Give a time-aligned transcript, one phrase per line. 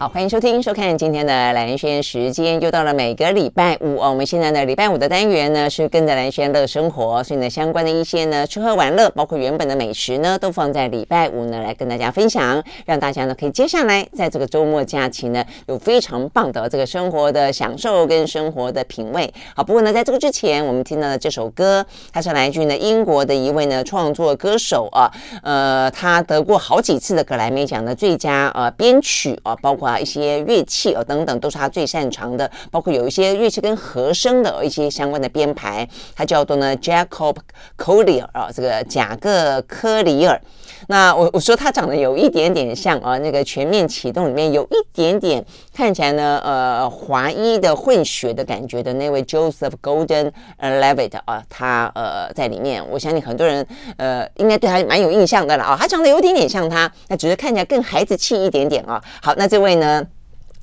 [0.00, 4.08] 好，欢迎收听、收看今天的兰轩时间，又到了每个礼拜五哦。
[4.08, 19.30] 我们现在的礼拜五的单元呢，是跟着兰轩乐生活，所以呢，相关的一些呢吃喝玩乐，包括原本的美食呢，都放在礼拜五呢来跟大家分享，让大家呢可以接下来在这个周末假期呢，有非常棒的这个生活的享受跟生活的品味。
[19.54, 25.12] 好，不过呢，在这个之前，我们听到的这首歌，它是来自于呢英国的一位呢创作歌手啊，
[25.42, 29.89] 呃，他得过好几次的格莱美奖的最佳呃编曲啊，包括。
[29.90, 35.88] 啊，一些乐器哦，等等，都是他最擅长的，包括有一些乐器跟和声的一些相关的编排。
[36.14, 37.36] 他叫做呢，Jacob
[37.76, 40.40] Collier 啊，这个贾克科里尔。
[40.88, 45.44] 那我我说他长得有一点点像啊，那个全面启动里面有一点点
[45.74, 50.30] 看起来呢，呃，华裔的混血的感觉的那位 Joseph Golden
[50.60, 53.66] Levitt 啊，他呃在里面，我相信很多人
[53.96, 59.02] 呃应该对他蛮有印象的了啊，他长得有一点点像他，那只是看起来更孩子气一点点啊。
[59.22, 60.02] 好，那这位呢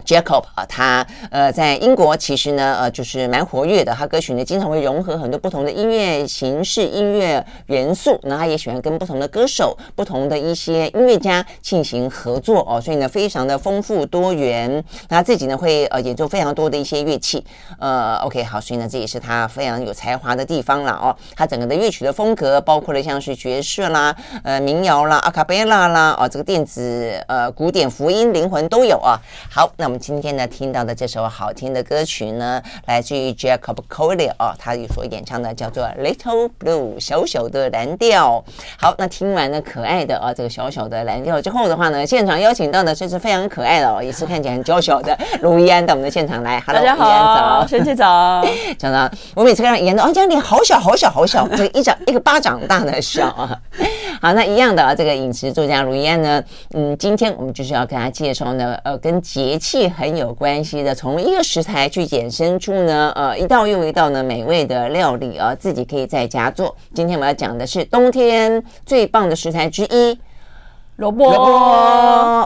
[0.07, 14.82] ？Jacob 啊，他呃在英国其实呢呃就是蛮活跃的，他歌曲呢经常会融合很多不同的音乐形式、音乐元素，那他也喜欢跟不同的歌手、不同的一些音乐家进行合作哦，所以呢非常的丰富多元。
[15.09, 17.45] 那他自己呢会呃演奏非常多的一些乐器，
[17.77, 21.13] 呃 OK 好，所以呢这也是他非常有才华的地方了哦。
[21.35, 29.20] 他整个的乐曲的风格包括了像是爵士啦、呃民谣啦、阿卡贝拉啦、哦，这个电子呃古典福音灵魂都有啊。
[29.51, 29.96] 好，那我们。
[29.98, 38.43] 今天呢，听到的这首好听的歌曲呢，来自于 Jacob Collier 啊，他所演唱的叫做《Little Blue》小小的蓝调。
[38.79, 46.59] 好，那听完了可爱的啊，这个小小的蓝调之后的话呢，现场邀请到的这是非常可爱的哦，也是看起来很娇小的卢怡安到我们的现场来。
[46.65, 48.43] Hello, 大家好，怡安早，早。
[48.77, 53.59] 早 早，我每次看到怡安的，哦，这样脸好小好小好小，这个一掌一个巴掌大的小啊。
[54.21, 59.87] 好，那一样的啊，这个饮食作家卢怡安呢，嗯，今天我们就是要跟他介绍呢，呃，跟节气。
[59.90, 66.75] 很有关系的，从一个食材去衍生出呢，呃，一道又一道呢美味的料理啊，自己可以在家做。
[66.94, 70.19] 今天我要讲的是冬天最棒的食材之一——
[70.97, 71.31] 萝卜。
[71.31, 71.51] 萝卜，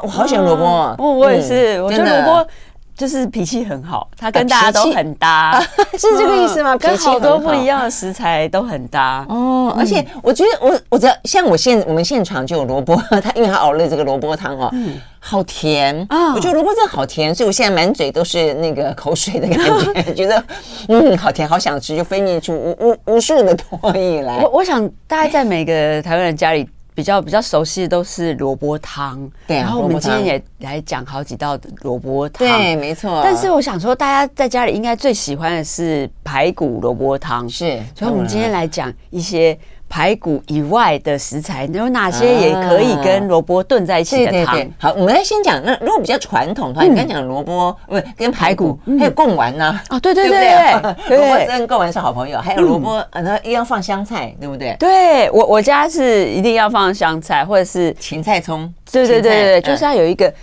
[0.03, 0.63] 我好喜欢萝卜。
[0.97, 2.47] 哦，我也是，嗯、我觉得萝卜
[2.95, 5.59] 就是脾气很好，他跟大家都很搭，
[5.97, 6.77] 是这个意思吗？
[6.77, 9.73] 跟好多不一样的食材都很搭哦。
[9.77, 14.69] 而且我觉得我我知道，像我现我们现场就有萝卜，他因为他熬了这个萝卜汤哦。
[14.73, 16.33] 嗯好甜啊！
[16.33, 19.59] 我觉得萝卜真的好甜，所以我现在满嘴都是那个口水的感
[20.03, 20.43] 觉， 觉得
[20.87, 24.39] 嗯，好甜，好想吃，就分泌出无无无数的唾液来。
[24.39, 29.57] 我我想大概在每个台湾人家里比较比较熟悉的都是萝卜汤，对。
[29.57, 33.21] 然后我们今天也来讲好几道的萝卜汤，对，没错。
[33.23, 37.81] 但是我想说，大家在家里应该最喜欢的是排骨萝卜汤，是。
[37.95, 39.57] 所以我们今天来讲一些。
[39.91, 44.65] 排骨以外的食材有哪些也可以跟萝卜炖在一起的汤？
[44.79, 45.61] 好，我们来先讲。
[45.65, 49.77] 那如果比较传统的话，嗯、你刚讲萝卜，不是跟排骨，还有贡丸呢？
[49.89, 50.39] 哦，对对对，
[51.09, 52.39] 对 萝卜跟贡丸是好朋友。
[52.39, 54.73] 还有萝卜，然后一定要放香菜，对不对？
[54.79, 58.73] 对我我家是一定要放香菜，或者是芹菜葱。
[58.89, 60.33] 对对对对，就是要有一个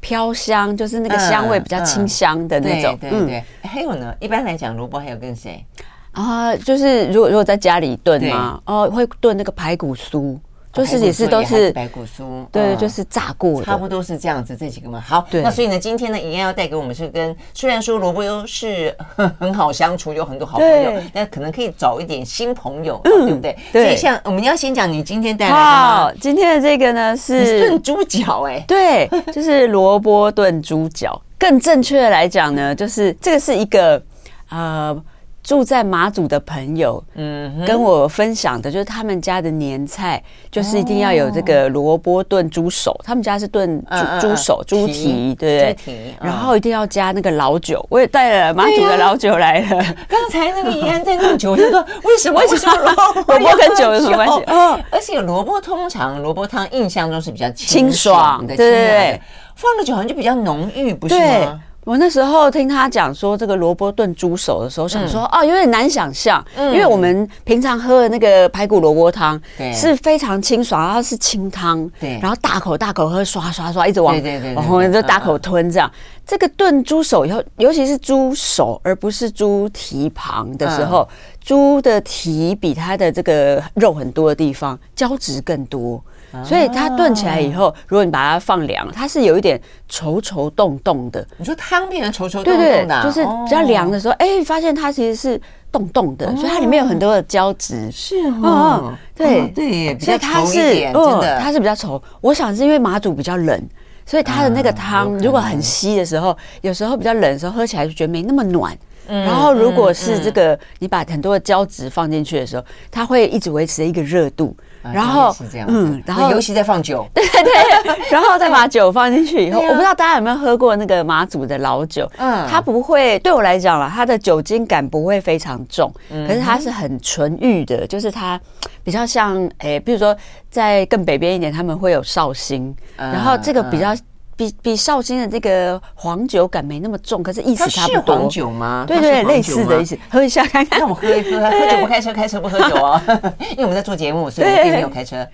[0.00, 2.98] 飘香，就是那个香味比较清香的那种。
[3.00, 3.44] 对对对。
[3.62, 5.64] 还有呢，一般来讲，萝卜还有跟谁？
[6.12, 10.36] 啊，就是如果如果在家里炖嘛，哦，会炖那个排骨酥，
[10.72, 15.00] 就是也是都是排骨酥，对，就是炸过，差不多是这样子这几个嘛。
[15.00, 18.94] 好，那所以呢，今天呢，怡安要带给我们是跟虽然说萝卜优是
[19.38, 23.56] 很好相处，有很多好朋友，但可能可以找一点新朋友，对不对？
[23.72, 31.20] 所以像我们要先讲你今天带来的，好，今天的这个呢是炖猪脚，哎，对，就是萝卜炖猪脚。
[31.38, 34.02] 更正确的来讲呢，就是这个是一个
[34.48, 35.00] 呃。
[35.48, 42.94] 住在马祖的朋友，嗯，跟我分享的就是他们家的年菜，就是一定要有这个萝卜炖猪手。
[43.02, 43.82] 他们家是炖
[44.20, 46.14] 猪猪手、猪蹄，对不对？
[46.20, 49.82] 然后一定要加那个老酒，我也带了马祖的老酒来了。
[50.06, 52.38] 刚才那个怡安在弄酒，我就说为什么？
[52.40, 54.34] 为什么萝卜跟酒有什么关系？
[54.52, 59.22] 哦，而且萝卜通常萝卜汤印象中是比较清爽的，对对对，
[59.54, 61.58] 放了酒好像就比较浓郁，不是吗？
[61.88, 69.40] 我那时候听他讲说这个萝卜炖猪手的时候，想说哦，有点难想象，因为我们平常喝的那个排骨萝卜汤
[69.72, 74.14] 是非常清爽，然后是清汤，对，然后大口大口喝，刷刷刷，一直往
[74.54, 75.90] 往后面就大口吞这样。
[76.26, 81.08] 这个炖猪手以后，尤其是猪手而不是猪蹄旁的时候，
[81.40, 86.04] 猪的蹄比它的这个肉很多的地方胶质更多。
[86.44, 89.60] 所以它炖起来以后，如果你把它放凉，它是有一点
[89.90, 91.26] 稠稠冻冻的。
[91.36, 95.40] 你说汤变成稠稠冻冻的，就是比较凉的时候，哎，发现它其实是
[95.72, 97.90] 冻冻的，所以它里面有很多的胶质。
[97.90, 102.00] 是哦，对对，所以它是，真的，它是比较稠。
[102.20, 103.62] 我想是因为马祖比较冷，
[104.04, 108.76] 所以它的那个汤如果很稀的时候，有时候比较冷的时候喝起来就觉得没那么暖。
[109.08, 114.56] 然后如果是这个你把很多的胶质放进去的时候，它会一直维持一个热度。
[114.80, 117.42] 然后是这样，嗯，然后尤其在放酒， 对对
[117.82, 128.40] 对，然后再把酒放进去以后，我不知道大家有没有喝过那个马祖的老酒，嗯，它不会对我来讲了，它的酒精感不会非常重，可是它是很纯欲的，就是它
[128.84, 130.16] 比较像，诶，比如说
[130.48, 133.94] 在更北边一点，他们会有绍兴，然后这个比较。
[134.38, 138.14] 比比绍兴的这个黄酒感没那么重，可是意思差不多。
[138.14, 138.84] 是黄酒吗？
[138.86, 139.98] 对对，类似的意思。
[140.08, 140.78] 喝一下看看。
[140.78, 143.00] 那我们喝一喝， 喝酒不开车，开车不喝酒哦。
[143.50, 145.26] 因为我们在做节目，所以并没有开车。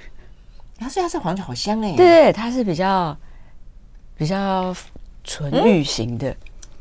[0.79, 1.93] 它虽然是黄酒，好香哎。
[1.95, 3.15] 对对，它是比较
[4.17, 4.75] 比较
[5.23, 6.35] 纯欲型的。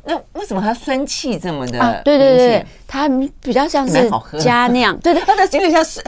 [0.06, 2.02] 那为什么它酸气这么的？
[2.06, 3.10] 对对对，它
[3.42, 4.10] 比较像是
[4.40, 4.98] 加酿。
[5.00, 6.02] 对对，它的有点像是。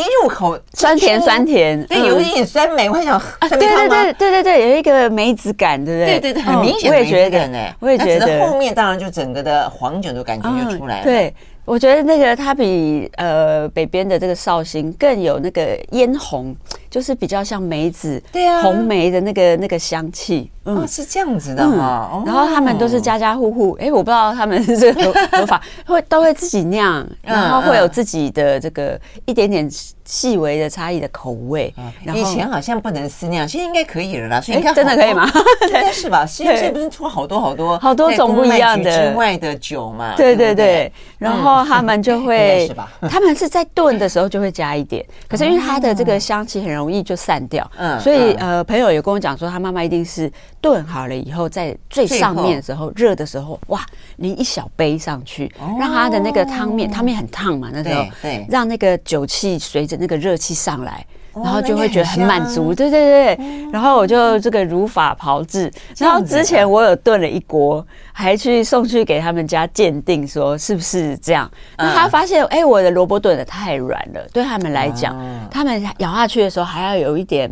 [0.00, 6.20] 一入口酸甜酸甜，对，有一点酸梅，我还想啊，对对对对对对，有一个梅子感，对不对？
[6.20, 11.34] 对对对，很明显，我也觉得哎，我也觉得后面当然就整个的黄酒的感觉就出来了，对。
[11.66, 16.56] 我觉得那个它比呃北边的这个绍兴更有那个嫣红，
[16.90, 22.22] 就是比较像梅子，对啊，红梅的那个那个香气，嗯，是这样子的哈。
[22.26, 29.68] 然后他们都是家家户户，哎，我不知道他们是这个 合法，会都会自己酿，然后会有自己的这个一点点
[30.04, 31.72] 细微的差异的口味。
[32.14, 34.40] 以前好像不能私酿，现在应该可以了啦。
[34.40, 35.30] 所以你看，真的可以吗？
[35.68, 36.26] 应该是吧？
[36.26, 40.14] 现在不是出好多好多好多种不一样的之外的酒嘛？
[40.16, 41.60] 对对对，然后。
[41.70, 42.70] 他们就会，
[43.08, 50.30] 他们是在炖的时候就会加一点，可是因为它的这个香气很容易就散掉，嗯，所以呃，朋友有跟我讲说，他妈妈一定是
[50.60, 53.84] 炖好了以后，在最上面的时候热的时候，哇，
[54.18, 61.04] 淋一小杯上去，让他的那个汤面，汤面很烫嘛，那时候，对，让那个酒气随着那个热气上来。
[61.34, 65.70] 然后就会觉得很满足，对对对，然后我就这个如法炮制。
[65.98, 71.50] 然后之前我有炖了一锅，还去送去给他们家鉴定，说是不是这样。
[71.78, 75.16] 那他发现，哎，我的萝卜炖的太软了，对他们来讲，
[75.50, 77.50] 他们咬下去的时候还要有一点。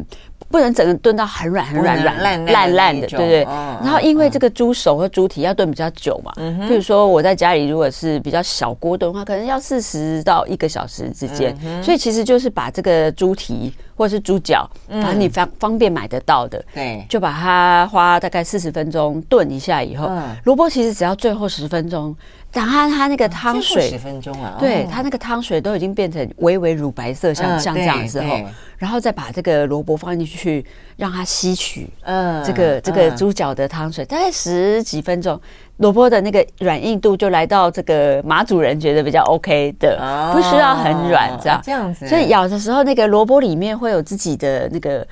[0.51, 3.45] 不能整个炖到很软很软软烂烂烂的，对不对。
[3.45, 6.33] 然后因为这个猪手和猪蹄要炖比较久嘛，
[6.67, 11.57] 比如说我在家里如果是比较小锅炖的话，可能要四十到一个小时之间。
[11.83, 20.11] 所以其实就是把这个猪蹄或者是猪脚，反正你方方便买得到的，对，就把它花大概四十分钟炖一下以后，
[20.45, 22.17] 萝卜其实只要最后十分钟。
[22.59, 28.41] 然后它那个汤水，十分钟啊，对，它那个汤水都已经变成微微乳白色，像像这样的时候，
[28.79, 30.67] 然后再把这个萝卜放进去，
[30.97, 35.41] 让它吸取，嗯，这个这个猪脚的汤水，大概十几分钟，
[35.77, 39.97] 萝卜的那个软硬度就来到这个马主人觉得比较 OK 的，
[40.35, 41.61] 不需要很软，这样。
[41.65, 45.07] 这样子，所以咬的时候那个萝卜里面会有自己的那个。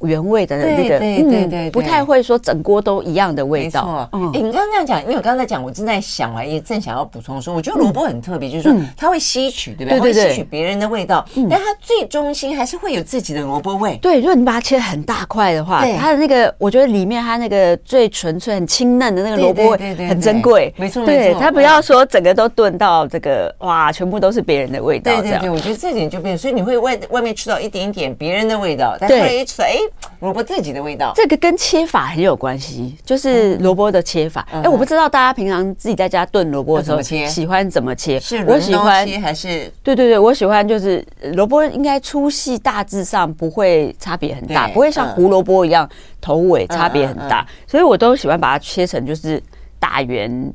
[0.00, 4.08] 原味的那个，对对对，不太会说整锅都一样的味道。
[4.12, 9.98] 嗯，哎，你刚刚这样讲，因为我刚才讲，我正在想，啊也正想要补充说，我觉得萝卜很特别，就是说它会吸取，对不对？
[9.98, 13.96] 它会吸取别人的味道，但它最中心还是会有自己的萝卜味。
[14.02, 20.72] 对，如果你把它切很大块的话，它的那个，我觉得里面它那个最纯粹、很清嫩的那个萝卜味很珍贵。
[20.76, 25.12] 没错，对，它不要说整个都炖到这个哇，全部都是别人的味道。
[25.12, 29.76] 对对对，我觉得这点就变，所以你会外外面吃到一点点别人的味道，但是一吃哎，
[30.20, 30.66] 萝卜自己。
[30.76, 34.46] 的味道，这个跟切法很有关系，就是萝卜的切法。
[34.50, 38.18] 哎，我不知道大家平常自己在家炖萝卜的时候喜欢怎么切？
[38.18, 39.72] 是我喜欢切还是？
[39.82, 41.02] 对对对，我喜欢就是
[41.34, 45.88] 萝卜应该粗细大致上不会差别很大，不会像胡萝卜一样
[46.20, 49.42] 头尾差别很大，所以我都喜欢把它切成就是
[49.78, 50.52] 大圆。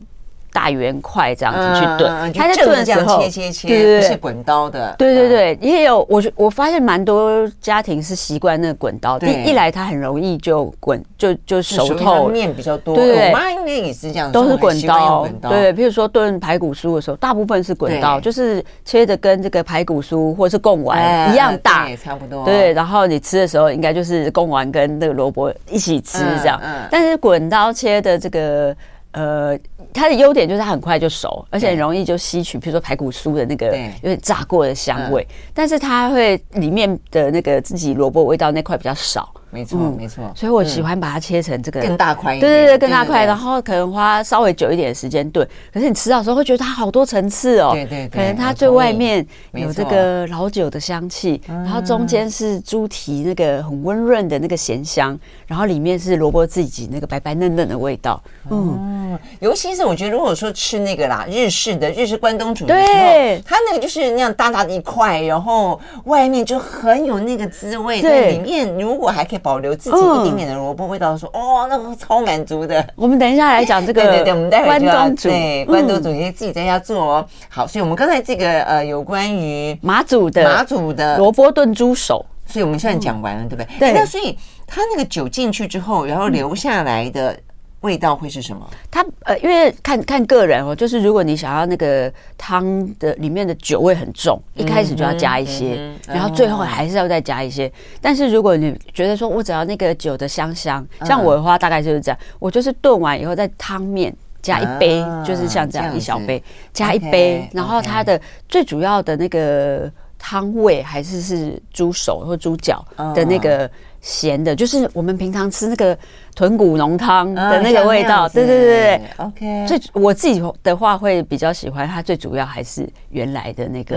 [0.54, 4.94] 大圆块这样子去炖，它在炖的时候，切切切，不是滚刀的。
[4.98, 12.96] 对对对，也有我我发现蛮多家庭是习惯那个滚刀，一一来它很容易就滚就就熟透，面比较多。
[12.96, 15.28] 对对，我妈应该也是这样，都是滚刀。
[15.42, 22.44] 对，比如说炖排骨酥的时候，大部分是滚刀，就是切的跟这个排骨酥或是贡丸一样大，差不多。
[22.44, 26.60] 对，然后你吃的时候应该就是贡丸跟那个萝卜一起吃这样。
[26.92, 28.76] 但是滚刀切的这个。
[29.12, 29.58] 呃，
[29.94, 33.68] 它的优点就是它很快就熟，而且很容易就吸取，比如说排骨酥的那个
[34.02, 39.30] 有点炸过的香味，但是它会里面的那个自己萝卜味道那块比较少。
[39.52, 45.48] 没错，没错，所以我喜欢把它切成这个更大块对对对，更大块，然后可能花稍微久一点的时间炖。
[45.74, 58.22] 可是你吃到的时候会觉得它好多层次哦，对对对，可能它最外面有这个老酒的香气，然后中间是猪蹄那个很温润的那个咸香，然后里面是萝卜自己那个白白嫩嫩的味道。
[58.50, 72.86] 嗯，尤其是我觉得，如果说吃那个啦，日式的日式关东煮的时候，对，它那个就是那样大大的一块，然后外面就很有那个滋味，在，里面如果还可以保留自己一点点的萝卜味道，说哦，那个超满足的。
[72.96, 77.26] 我们等一下来讲这个， 对对对，我们待会就要煮，对，关东煮你可以自己在家做哦。
[77.50, 83.68] 好，所以我们刚才这个呃，有关于马祖的马祖的萝卜炖猪手，所以我们现在讲完了，对不对？
[83.80, 83.94] 对。
[83.94, 87.38] 那所以它那个酒进去之后，然后留下来的。
[87.82, 88.68] 味道会是什么？
[88.90, 97.68] 它呃，因为看看个人哦，就是如果你想要那个汤的里面的酒味很重，一开始就要加一些，嗯嗯、然后最后还是要再加一些。
[97.68, 112.86] 嗯、但是如果你觉得说我只要那个酒的香香，像我的话大概就是这样，我就是炖完以后在汤面加一杯，啊、就是像这样一小杯加一杯，然后它的最主要的那个汤味还是是猪手或猪脚
[113.16, 113.70] 的那个。
[114.04, 115.96] 咸的，就是我们平常吃那个
[116.36, 119.68] 豚骨浓汤的那个味道，对对对对，OK。
[119.68, 123.96] 所以我自己的话会比较喜欢它，最主要还是原来的那个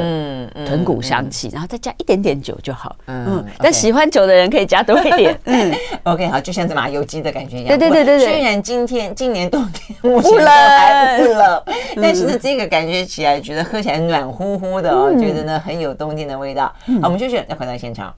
[0.66, 2.94] 豚骨香气，然后再加一点点酒就好。
[3.06, 5.38] 嗯，但喜欢酒的人可以加多一点。
[5.44, 7.68] 嗯，OK，好，就像这麻油鸡的感觉一样。
[7.68, 8.26] 对对对对对。
[8.26, 11.62] 虽然今天今年冬天 目前还不冷，
[11.96, 16.64] 但是呢，这个感觉起来觉得喝起来暖乎乎的哦，觉得呢很有冬天的味道。
[17.00, 18.12] 好，我们休息，再回到现场。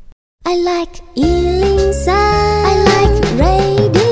[0.45, 4.06] I like 103, I like radio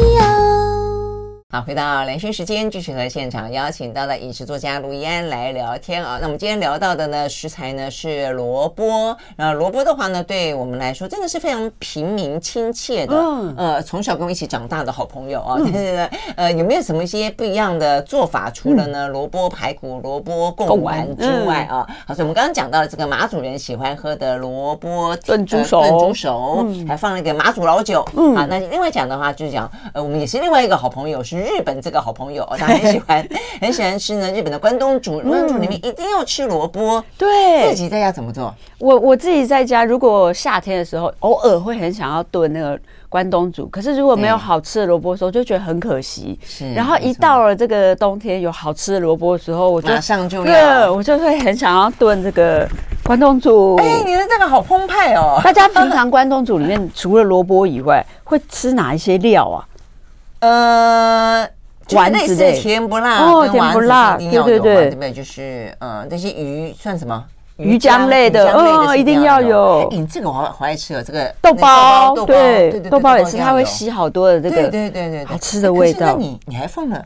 [1.54, 6.18] 好，回到连线时间，继续和现场邀请到了饮食作家卢怡安来聊天啊。
[6.20, 9.16] 那我们今天聊到的呢，食材呢是萝卜。
[9.36, 13.14] 然后萝卜的话呢，对我们来说真的是非常平民亲切的。
[13.14, 15.56] 嗯，呃，从小跟我一起长大的好朋友啊。
[15.58, 16.10] 对对对。
[16.34, 18.50] 呃，有没有什么一些不一样的做法？
[18.50, 28.04] 除了呢萝卜排骨、萝卜贡丸之外啊，好，所以我们刚刚讲到了这个马祖人喜欢喝的萝卜炖猪手，炖猪手，还放了一个马祖老酒。
[28.16, 31.43] 嗯，啊，那另外讲的话就是讲，呃，我们也是另外一个好朋友是。
[31.44, 33.28] 日本这个好朋友， 他很喜欢
[33.60, 34.30] 很喜欢吃呢。
[34.32, 37.02] 日本的关东煮，关东煮里面一定要吃萝卜。
[37.18, 38.54] 对，自己在家怎么做？
[38.78, 43.66] 我我自己在家，如果夏天的时候，偶尔会很想要炖那个关东煮。
[43.68, 46.38] 可是如果没有好吃的萝卜的时候，就觉得很可惜。
[46.44, 46.72] 是。
[46.74, 52.68] 然后一到了这个冬天，有好吃的萝卜的时候，我就马上就要，我就会很想要炖这个
[53.04, 53.76] 关东煮。
[53.76, 55.40] 哎，你的这个好澎湃哦！
[55.42, 59.64] 大家平常关东煮里面 除了萝卜以外，会吃哪一些料啊？
[60.44, 61.48] 呃。
[61.92, 67.22] 丸子的甜不辣哦，甜不辣，对对对，对就是嗯，那些鱼算什么？
[67.58, 69.86] 鱼浆类的哦，一定要有。
[69.90, 76.06] 你这个我好好爱吃哦，这个豆包，对对对，豆包也是，它会吸好多的这个，对对对对，好吃的味道。
[76.06, 77.04] 那你你还放了，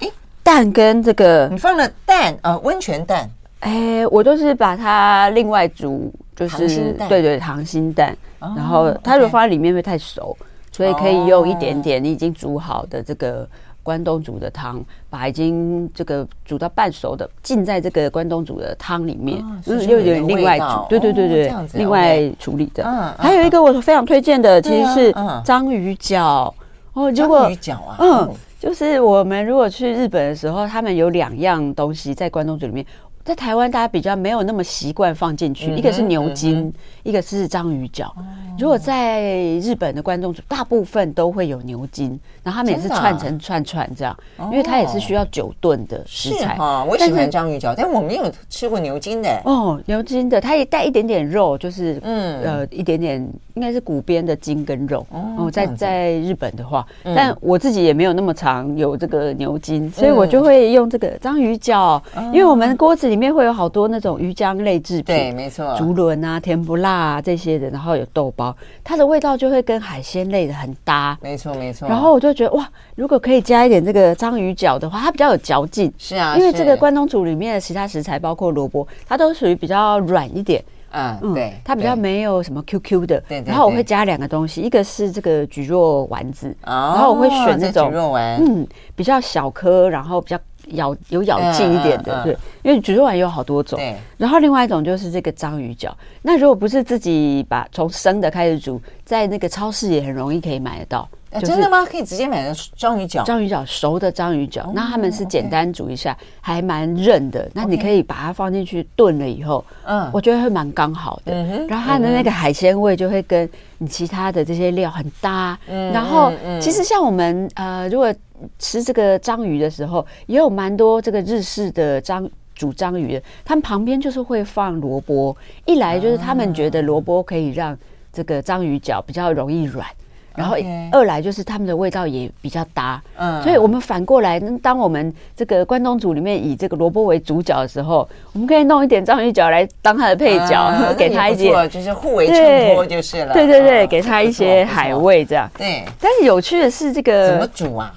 [0.00, 0.08] 哎，
[0.42, 3.28] 蛋跟这个，你放了蛋呃，温泉蛋，
[3.60, 10.34] 哎，我都是把它另外煮，就是对对溏心蛋，然后它如果放在里面会太熟，
[10.78, 13.46] 所以可以用一点点你已经煮好的这个。
[13.80, 22.84] 关东煮的汤，把已经这个煮到半熟的浸在这个关东煮的汤里面，嗯，又有点另外煮，对对对对，另外处理的。
[22.84, 26.54] 嗯还有一个我非常推荐的，其实是章鱼脚
[26.92, 27.10] 哦。
[27.12, 28.30] 如果章鱼脚啊，嗯，
[28.60, 32.84] 就是我们如果去日本的时候，他们有两样东西在关东煮里面。
[33.28, 38.10] 在台湾，大家比较没有那么习惯放进去，一个是牛筋，一个是章鱼脚。
[38.58, 39.22] 如果在
[39.60, 44.16] 日本的关东煮，大部分都会有牛筋，然后他们也是串成串串这样，
[44.50, 46.56] 因为它也是需要久炖的食材。
[46.88, 49.28] 我喜欢章鱼脚，但我没有吃过牛筋的。
[49.44, 53.20] 哦，牛筋的，它也带一点点肉，就是嗯呃一点点，
[53.52, 55.06] 应该是骨边的筋跟肉。
[55.10, 63.17] 哦，在在日本的话，但我自己也没有那么常有这个牛筋，所以我就会用这个章鱼脚，因为我们锅子里。
[63.18, 71.88] 里面会有好多那种鱼浆类制品，对，没错，竹轮啊、甜不辣啊这些的，然后有豆包，它的味道就会跟海鲜类的很搭，没错没错。
[71.88, 75.92] 然后我就觉得哇，如果可以加一点这个章鱼脚的话，它比较有嚼劲。
[75.98, 80.62] 是啊，因为这个关东煮里面的其他食材，包括萝卜，它都属于比较软一点。
[80.92, 83.20] 嗯，对，它比较没有什么 Q Q 的。
[83.28, 90.38] 对，然后我会加两个东西，一个是这个蒟蒻丸子，然后我会选那种蒟蒻丸，嗯，比较小颗，然后比较。
[90.72, 93.78] 咬有咬劲一点的，对，因为煮肉丸有好多种。
[93.78, 95.96] 对，然后另外一种就是这个章鱼脚。
[96.22, 101.08] 那如果不是自己把从生的开始煮，在那个超市也很容易可以买得到。
[101.30, 101.84] 啊、真的吗？
[101.84, 103.22] 可以直接买的章鱼脚？
[103.22, 107.46] 章鱼脚熟的章鱼脚，哦、那他们是简单煮一下，还蛮韧的。
[107.52, 111.34] 那你可以把它放进去炖了以后，嗯，我觉得会蛮刚好的。
[111.34, 113.46] 嗯、然后它的那个海鲜味就会跟
[113.76, 115.58] 你其他的这些料很搭。
[115.68, 116.32] 嗯，然后
[116.62, 118.10] 其实像我们呃，如果
[118.58, 125.36] 吃这个章鱼的时候，也有蛮多这个日式的章煮章鱼的，他们旁边就是会放萝卜。
[125.64, 127.76] 一来就是他们觉得萝卜可以让
[128.12, 129.86] 这个章鱼脚比较容易软。
[130.34, 130.56] 然后
[130.92, 143.32] 二来就是他们的味道也比较搭，嗯，所以我们反过来，当我们这个关东煮里面以这个萝卜为主角的时候，我们可以弄一点章鱼脚来当它的配角， 给它一些，就是互为衬托就是了。
[143.32, 145.50] 对对对，给它一些海味这样。
[145.58, 147.92] 对，但是有趣的是这个怎么煮啊？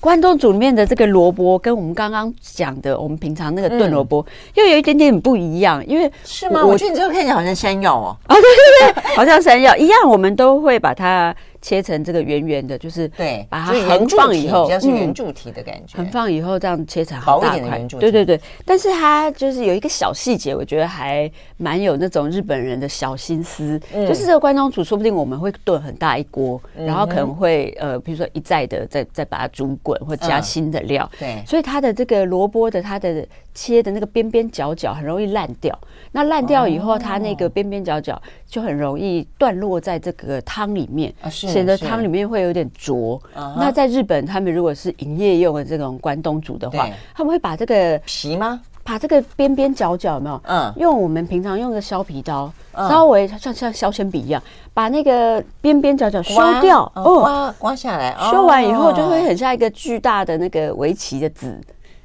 [0.00, 4.24] 关东煮里面的这个萝卜跟我们刚刚讲的我们平常那个炖萝卜
[4.54, 6.64] 又有一点点不一样，因为是吗？
[6.64, 8.16] 我觉得你这个看起来好像山药哦。
[8.26, 11.34] 啊， 对对对，好像山药一样，我们都会把它。
[11.60, 15.96] 切成这个圆圆的，就是对，把它横放以后，比较是圆柱体的感觉。
[15.96, 18.40] 横放以后这样切成好大块，对对对。
[18.64, 23.78] 但是它就是有一个小细节，我觉得还蛮有那种日本人的小心思。
[23.92, 31.10] 就是这个关东煮，说不定我们会炖很大一锅，然后可能会呃，比如说一再的再再把它煮滚，或加新的料。
[31.18, 35.76] 对，所以它的这个萝卜的它的切的那个边边角角很容易烂掉。
[36.12, 41.12] 那烂掉以后，它那个边边角角就很容易断落在这个汤里面。
[41.48, 43.20] 显得汤里面会有点浊。
[43.56, 48.60] 那在日本，他们如果是营业用的这种关东煮的话，他们会把这个皮吗？
[48.84, 50.40] 把这个边边角角有没有？
[50.46, 58.16] 嗯，用我们平常用的削皮刀，稍微像像削铅笔一样，把那个边边角角修掉，哦，刮刮下来。
[58.30, 61.60] 修完以后就会很像一个巨大的那个围棋的子。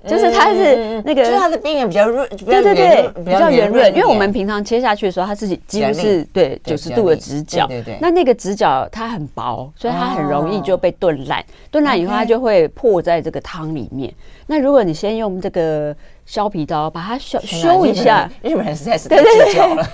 [0.07, 3.89] 就是它是那个，就是它的边缘比较润，对对对，比较圆润。
[3.95, 7.97] 因为我们平常切下去的时候，它自己几乎是对九十度的直角，对对。
[8.01, 11.43] 那那个直角它很薄，所以它很容易就被炖烂。
[11.71, 14.13] 炖烂以后，它就会破在这个汤里面。
[14.47, 15.95] 那如果你先用这个。
[16.33, 19.87] 削皮刀把它削修一下，日本人实在是太计较了。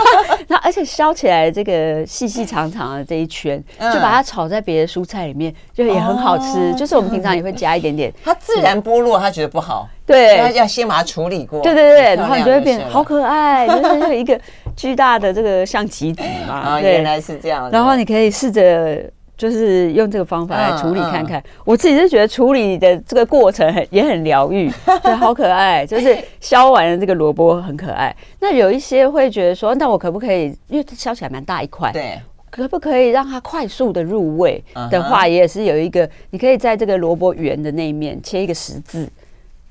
[0.46, 6.74] 那而且削起来这个细细长长的这一圈，就把它炒在别的蔬菜里面，就也很好吃。
[6.74, 8.12] 就是我们平常也会加一点点。
[8.22, 11.62] 它自然剥落，它觉得不好，对，要先把它处理过。
[11.62, 14.38] 对对对，然后你就会变好可爱， 就是有一个
[14.76, 16.54] 巨大的这个像棋子嘛。
[16.56, 17.70] 啊，原来是这样。
[17.70, 19.10] 然后你可以试着。
[19.36, 24.70] 就是用这个方法来处理看看，我自己是觉得处理的这个过程很也很疗愈，
[25.02, 25.84] 对，好可爱。
[25.84, 28.14] 就是削完的这个萝卜很可爱。
[28.40, 32.18] 那有一些会觉得说，那我可不可以，因为它削起来蛮大一块，对，
[32.50, 39.06] 可不可以让它快速的入味的话，也是有一个，你可以在这个萝卜圆的那一面切一个十字，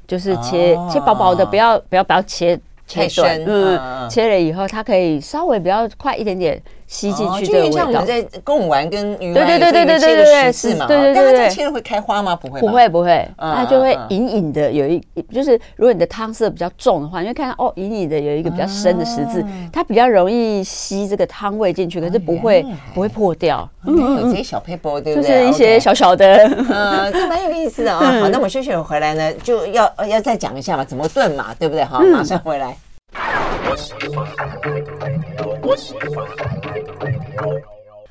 [0.08, 2.60] 就是切切薄薄的，不要不要不要切。
[2.88, 7.70] 切断，嗯，切了以后，它可以稍微比较快一点点吸进去的味道。
[7.70, 10.88] 就像我们在贡丸跟鱼丸，对对对对对对对，是嘛？
[10.88, 12.36] 对对对对，切了会开花吗？
[12.36, 15.02] 不会，不会不会，它就会隐隐的有一，
[15.34, 23.68] 就是如果你的汤色比较重的话，你会看到哦，隐隐的有一个比较深的十字，它比较容易吸这个汤味进去，可是不会不会破掉。
[23.88, 25.28] 嗯，有这些小撇步，对不对？
[25.28, 26.36] 就是一些小小的，
[26.70, 28.00] 嗯，这蛮有意思的啊。
[28.22, 31.84] 好，那我休息回来呢，就要要再讲一下嘛，怎么炖嘛，对不对？
[31.84, 32.76] 好，马上回来。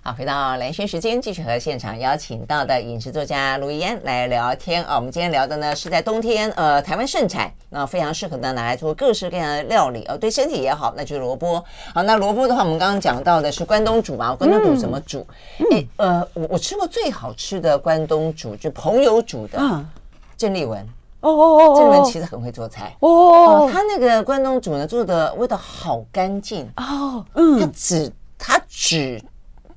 [0.03, 4.97] 好，回到蓝轩时间，继续和现场邀请到的饮食作家卢怡安来聊天啊。
[4.97, 11.65] 我们今天聊的呢是在冬天，呃，台湾盛产，那非常适合呢拿来做各式各样的料理哦，对身体也好，那就是萝卜。
[11.95, 15.27] 好，那萝卜的话，我们刚刚讲到的是关东煮嘛，关东煮怎么煮？
[15.73, 19.59] 哎，呃，我我吃过最好吃的关东煮，就朋友煮的，
[20.37, 20.87] 郑丽文。
[21.25, 23.69] 哦哦哦，这个人其实很会做菜哦。
[23.73, 27.25] 他那个关东煮呢，做的味道好干净哦。
[27.35, 29.21] 嗯，他只他只。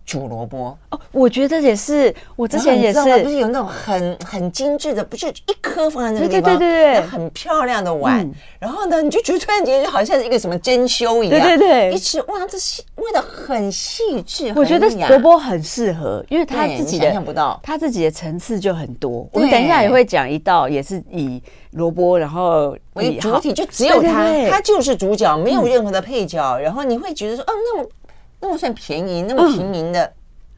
[0.08, 0.76] 煮萝卜。
[0.90, 8.28] 哦，我觉得也是，我之前也是，不是有那种很很精致的，不是一颗放在那个地方，对对对对，很漂亮的碗。
[8.58, 14.54] 然后呢，你就觉得突然间就好像是一个什么珍馐一样，对对对，一吃哇，这细味道很细致。
[14.56, 19.28] 我觉得萝卜很适合，因为它自己的想象不到，它自己的层次就很多。
[19.34, 26.58] 我们等一下也会讲一道，也是以萝卜然后为主体，就只有它，它就是主角，没有任何的配角。
[26.58, 27.90] 然后你会觉得说，哦，那么。
[28.40, 30.04] 那么算便宜，那么平民的，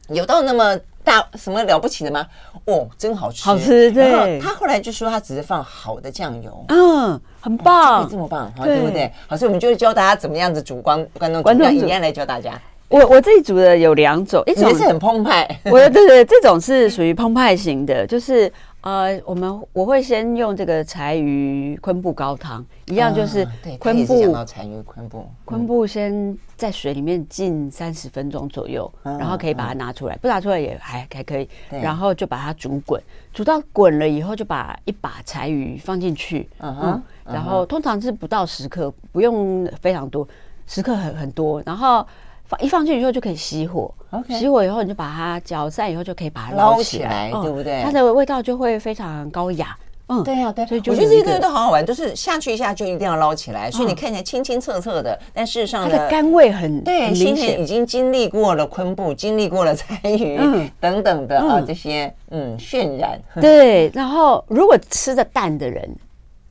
[0.08, 2.26] 嗯、有到那么大什么了不起的吗？
[2.66, 3.90] 哦，真好吃，好吃。
[3.90, 9.10] 对，然后他后来就说他只是放好的酱油，嗯，很棒，哦、这么棒，对，对不对？
[9.26, 12.60] 好，所以我们就教大家怎么样子煮关关东煮，让怡安来教大家。
[12.88, 18.52] 我我自己煮的有两种，一种是很澎湃，我对对对，这种是属于澎湃型的，就是。
[18.82, 23.46] 呃，我们我会先用这个柴鱼昆布高汤，一样就是
[23.78, 24.20] 昆布。
[24.22, 31.46] 讲到柴鱼昆布，昆布先在水里面浸三十分钟左右，然后可以把它拿出来，不拿出来也还还可以。
[31.68, 33.00] 然后就把它煮滚，
[33.34, 40.26] 煮到滚了以后，就把一把柴鱼放进去，嗯，然后通常是不到十克，不用非常多，
[40.66, 42.06] 十克很很多，然后。
[42.50, 44.40] 放一放进去以后就可以熄火，Okay.
[44.42, 47.80] 熄火以后你就把它搅散以后就可以把它捞起来，对不对？
[47.84, 49.76] 它的味道就会非常高雅
[50.08, 60.36] 嗯，对呀，对，所以我觉得这些东西都好好玩，就是下去一下就一定要捞起来，所以你看起来清清澈澈的，但事实上它的甘味很对，先前已经经历过了昆布，经历过了柴鱼
[60.80, 63.16] 等等的啊这些嗯渲染。
[63.40, 65.88] 对，然后如果吃的淡的人。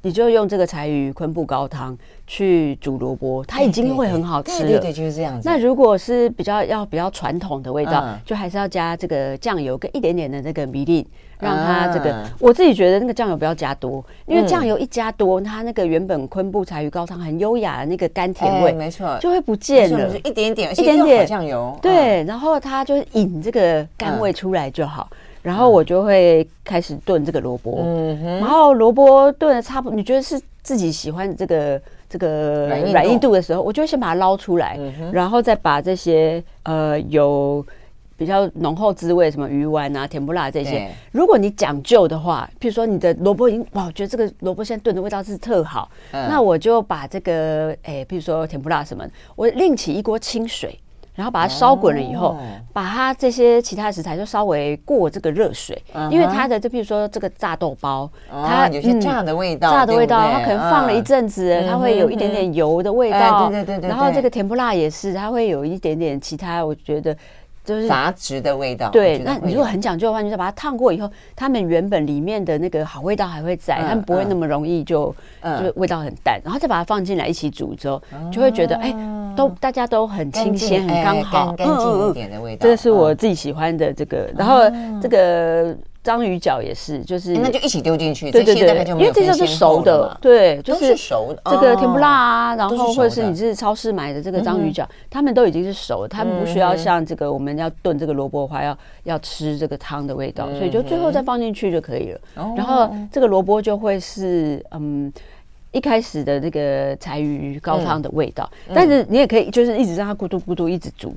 [0.01, 4.69] 你就用这个柴鱼昆布高汤去煮萝卜，它已经会很好吃了。
[4.69, 5.47] 对对，对，就是这样子。
[5.47, 11.05] 那如果是比较要比较传统的味道，嗯、就还是要加这个酱油跟一点点的那个米粒，
[11.37, 12.11] 让它这个。
[12.11, 20.17] 嗯、我自己觉得那个酱油不要加多，因为酱油一加多，它那个原本昆布柴鱼高汤很优雅的那个甘甜味，没错，就会不见了。
[20.19, 25.09] 一点点，一点点酱油，对，然后它就引这个甘味出来就好。
[25.41, 33.31] 然后我就会开始炖这个萝卜，嗯、然后萝卜炖的差不多，你觉得是自己喜欢这个这个软硬度。
[33.31, 37.65] 的时候，我就会先把它捞出来，嗯、然后再把这些呃有
[38.17, 50.77] 比较浓厚滋味，什么鱼丸啊、甜不辣这些，如果你讲究的话，譬如说你的萝卜已经哇，我觉得这个萝卜现在炖的味道是特好，嗯、那我就把这个诶，譬如说甜不辣什么，我另起一锅清水。
[51.19, 52.37] 然后把它烧滚了以后，哦、
[52.71, 63.17] 把它这些其他食材就稍微过这个热水，嗯、因为它的就比如说这个炸豆包，哦、它有些炸的味道，嗯、炸的味道，它可能放了一阵子，嗯、它会有一点点油的味道。
[63.17, 63.89] 哎、对，对，对对对。
[63.89, 67.13] 然后这个甜不辣也是，它会有一点点其他，我觉得。
[67.69, 68.89] 就是杂质的味道。
[68.89, 78.01] 对，那你如果很讲究的话，你就把它烫过以后，它们原本里面的那个好味道还会在，它们不会那么容易就就味道很淡，然后再把它放进来一起煮之后，
[78.31, 78.91] 就会觉得哎，
[79.35, 82.67] 都大家都很新鲜，很刚好，干净一点的味道。
[82.67, 84.61] 这是我自己喜欢的这个，然后
[84.99, 85.77] 这个。
[86.03, 88.31] 章鱼脚也是，就是那就一起丢进去。
[88.31, 91.41] 对对对，因为这就是熟的，对，就是熟的。
[91.51, 102.19] 这个甜不辣啊，然后或者是你是超市买的这个章鱼脚，他们都已经是熟的，他们不需要像这个我们要炖这个萝卜花，要要吃这个汤的味道，所以就最后再放进去就可以了。
[102.55, 105.11] 然后这个萝卜就会是嗯。
[105.71, 111.13] 一开始的那个柴鱼高汤的味道，但是你也可以就是一直让它咕嘟咕嘟一直煮，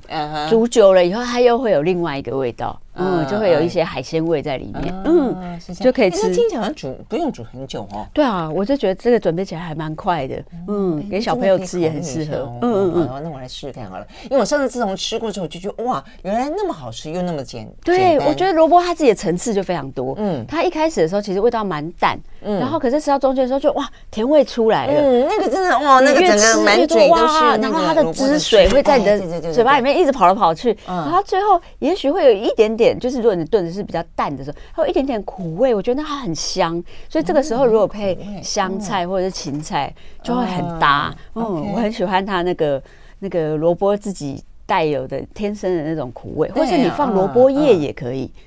[0.47, 6.33] 煮久了以后它又会有另外一个味道，嗯，就会有一些海鲜味在里面，嗯，就可以吃。
[6.33, 8.05] 听起来煮不用煮很久哦。
[8.13, 13.23] 对啊，我就觉得这个准备起来还蛮快的，嗯，给小朋友吃也很适合，嗯嗯嗯。
[13.23, 17.67] 那我来试试看好了，因为我上次自从吃过之后就觉得哇，原来那么好吃又那么简。
[17.83, 39.93] 对，我觉得萝卜它自己的层次就非常多，嗯，它一开始的时候其实味道蛮淡，嗯，然后可是吃到中间的时候就哇，甜味出来了，嗯，那个真的哇，那个整个满嘴都是，然后它的汁水会在你的嘴巴里面一直跑来跑去，然后最后也许会有一点点，就是如果你炖的是比较淡的时候，还有一点点苦味，我觉得它很香，所以这个时候如果配香菜或者是芹菜
[40.23, 42.81] 就会很搭，嗯，我很喜欢它那个
[43.19, 48.23] 那个萝卜自己带有的天生的那种苦味，或是你放萝卜叶也可以。
[48.23, 48.39] 嗯，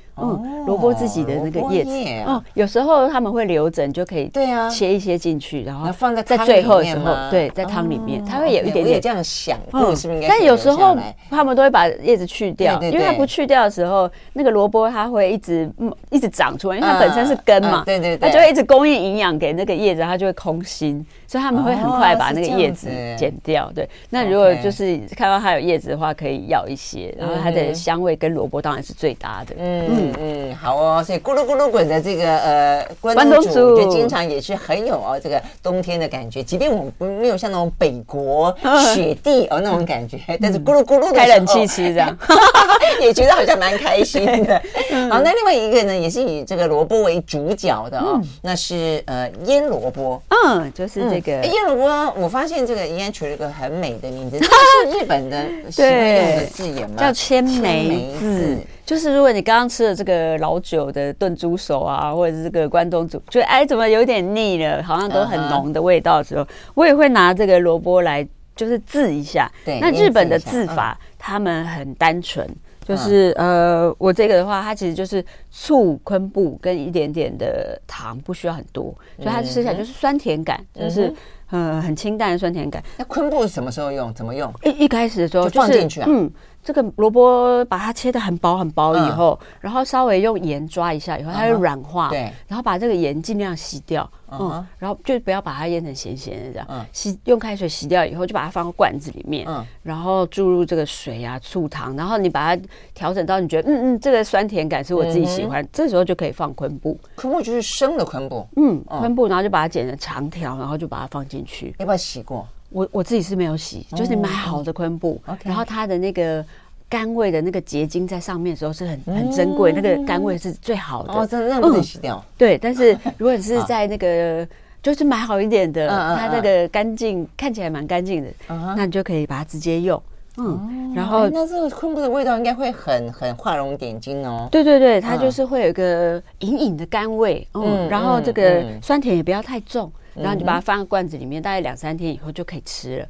[0.66, 1.90] 萝卜自己的那个叶子，
[2.26, 10.24] 嗯，有时候他们会留着，你就可以对啊，切一些进去，然后放在在最后的时候，对，在汤里面，它会有一点点这样想，嗯，是不是？
[10.28, 10.96] 但有时候
[11.30, 15.70] 他们都会把叶子去掉，因为它不去掉的时候，那个萝卜它会一直
[16.10, 21.04] 一直长出来，因为它本身是根嘛，对对对，它就会一直供应营养给那个叶子，它就会空心。
[21.28, 23.86] 所以他们会很快把那个叶子剪掉，对。
[24.10, 29.52] 那如果就是看到它有叶子的话，可以要一些，然后它的香味跟萝卜当然是最搭的。
[29.58, 31.02] 嗯嗯，好哦。
[31.02, 36.42] 所以咕噜咕噜滚的这个呃关东煮，我觉得经常也是很有哦这个冬天的感觉。
[36.42, 38.54] 即便我们不没有像那种北国
[38.94, 42.14] 雪地哦那种感觉，但是咕噜咕噜的开冷气吃这样，
[43.00, 44.60] 也觉得好像蛮开心的。
[45.10, 50.20] 好，那另外一个呢，也是以这个萝卜为主角的哦，那是呃腌萝卜。
[50.28, 51.06] 嗯，就是。
[51.08, 54.48] 这个腌萝卜，我发现这个宜安取了一个很美的名字，它
[54.90, 56.96] 是日本的喜欢用的字眼吗？
[56.98, 58.58] 叫千梅子。
[58.86, 69.50] 就是如果你刚刚吃了这个老酒的炖猪手啊，或者是这个关东煮，觉得哎怎么有点腻了，好像都很浓的味道的时候，我也会拿这个萝卜来就是渍一下。
[69.64, 72.48] 对，那日本的渍法，他们很单纯。
[72.86, 81.12] 就是呃，我这个的话，它其实就是醋、昆布跟一点点的糖，不需要很多，所以它吃起来就是酸甜感，就是
[81.50, 82.80] 呃很清淡的酸甜感。
[82.96, 84.14] 那昆布是什么时候用？
[84.14, 84.54] 怎么用？
[84.62, 86.06] 一一开始的时候就放进去啊。
[86.08, 86.30] 嗯。
[86.66, 92.08] 这个萝卜把它切的很薄很薄以后，然后稍微用盐抓一下以后，它会软化。
[92.08, 96.66] 对，然后把这个盐尽量洗掉，嗯，然后就不要把它腌成咸咸的这样。
[96.68, 106.98] 嗯，洗用开水洗掉以后，就把它放到罐子里面，嗯，然后注入这个水啊、醋、糖，然后你把它调整到你觉得嗯嗯，这个酸甜感是我自己喜欢，这时候就可以放昆布。
[107.14, 111.72] 昆布就是生的昆布，嗯，昆布，然后就把它剪成长条，然后就把它放进去。
[111.78, 112.44] 要不要洗过？
[112.70, 116.44] 我我自己是没有洗，就是你买好的昆布，然后它的那个。
[116.88, 121.12] 甘味的那个结晶在上面的时候是很很珍贵，那个甘味是最好的。
[121.12, 122.24] 哦，真的不能洗掉。
[122.38, 124.46] 对，但是 如果你是在那个
[124.80, 128.30] 就是买好一点的，它那个干净看起来蛮干净的，
[128.76, 130.00] 那你就可以把它直接用。
[130.36, 134.48] 嗯，然后那这个昆布的味道应该会很很画龙点睛哦。
[134.52, 143.06] 对对对，它就是会有一个隐隐的甘味，嗯，然后这个酸甜也不要太重，然后你就把它放在罐子里面，大概两三天以后就可以吃了。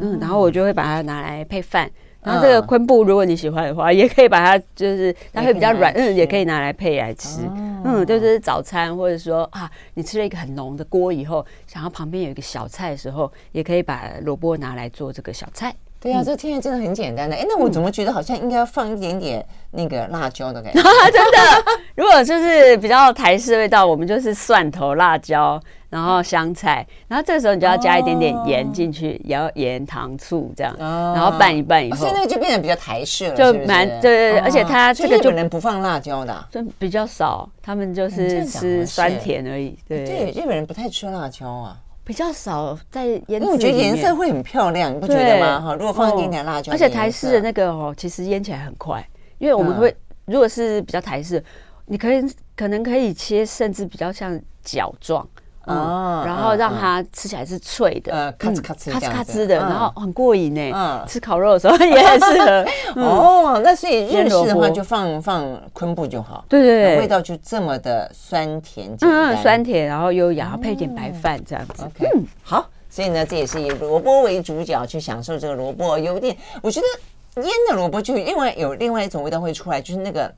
[0.00, 1.90] 嗯，然后我就会把它拿来配饭。
[2.22, 7.40] 然后这个昆布，如果你喜欢的话，也可以把它就是它会比较软，嗯，也可以拿来配来吃。
[7.82, 15.74] 嗯，就是早餐或者说啊，你吃了一个很浓的锅以后，想要旁边有一个小菜的时候，也可以把萝卜拿来做这个小菜。
[15.98, 17.34] 对呀，这听起来真的很简单的。
[17.34, 20.80] 哎，那我怎么觉得好像应该要放一点点那个辣椒的感觉？
[21.10, 25.58] 真的，如果就是比较台式味道，我们就是蒜头、辣椒，
[25.90, 39.76] 然后香菜，然后这个时候你就要加一点点盐进去，也要盐、糖、醋这样，然后拌一拌以后，所以那个就变得比较台式了，就蛮对对对，而且它这个就日本人不放辣椒的，就比较少，他们就是吃酸甜而已。
[39.86, 41.76] 对对，日本人不太吃辣椒啊。
[42.02, 45.60] 比较少在腌，因为我觉得颜色会很漂亮，你不觉得吗？
[45.60, 49.06] 哈，如果放一点点辣椒，而且台式的那个哦，其实腌起来很快，
[49.38, 51.44] 因为我们会如果是比较台式，
[51.86, 52.20] 你可以
[52.56, 55.28] 可能可以切，甚至比较像角状。
[55.66, 60.72] 哦，然后让它吃起来是脆的，呃，咔哧咔哧咔哧咔哧的，然后很过瘾呢。
[60.74, 62.66] 嗯，吃烤肉的时候也很适合。
[63.02, 66.44] 哦，那所以日式的话就放放昆布就好。
[66.48, 68.96] 对对对，味道就这么的酸甜。
[69.02, 71.84] 嗯，酸甜，然后优雅，配点白饭这样子。
[71.98, 75.98] 嗯，好，所以呢，这也是以萝卜为主角去享受这个萝卜。
[75.98, 80.32] 有点，我觉得腌的萝卜就另外有另外一种味道会出来，就是那个。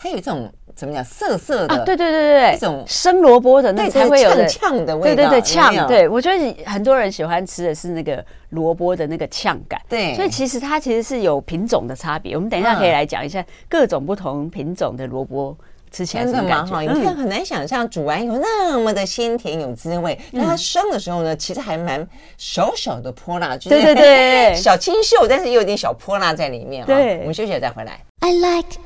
[0.00, 5.88] 它有这种怎么讲涩涩的，对对对对对，一种生萝卜的那才会有呛呛的味道，对对对，呛。
[5.88, 12.36] 对我觉得很多人喜欢吃的是那个萝卜的那个呛感，对，所以其实它其实是有品种的差别。
[12.36, 15.56] 我们等一下可以来讲一下各种不同品种的萝卜
[15.90, 16.80] 吃起来真的蛮好。
[16.80, 26.86] 你看很难想象煮完以后那么的鲜甜有滋味，但它生的时候呢，其实还蛮小小的泼辣，对对对， 小清秀，但是也有点小泼辣在里面。
[26.86, 28.00] 对，我们休息了再回来。
[28.20, 28.78] I like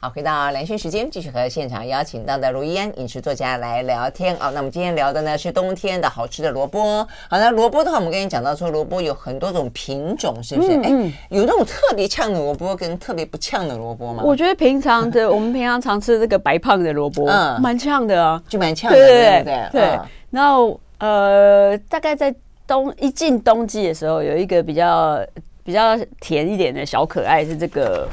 [0.00, 4.48] 好，回到蓝轩时间，继续和现场邀请到的卢怡安饮食作家来聊天啊。
[4.50, 7.04] 那我们今天聊的呢是冬天的好吃的萝卜。
[7.28, 10.70] 好，那萝卜的话，我们跟你讲到说，萝卜有很多种品种，是不是？
[10.74, 14.22] 哎、嗯嗯，有那种特别呛的萝卜跟特别不呛的萝卜吗？
[14.24, 19.42] 我觉得平常的我们平常常吃的这个白胖的萝卜，嗯，蛮呛的啊，就蛮呛的，对对对。
[19.42, 22.32] 对，对嗯、然后呃，大概在
[22.68, 25.18] 冬一进冬季的时候，有一个比较
[25.64, 28.06] 比较甜一点的小可爱是这个。